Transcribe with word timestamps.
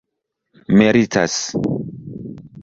meritas 0.79 1.33